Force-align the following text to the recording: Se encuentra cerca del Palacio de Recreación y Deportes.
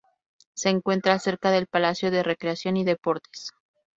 Se 0.55 0.69
encuentra 0.69 1.19
cerca 1.19 1.51
del 1.51 1.67
Palacio 1.67 2.09
de 2.09 2.23
Recreación 2.23 2.75
y 2.75 2.83
Deportes. 2.83 3.51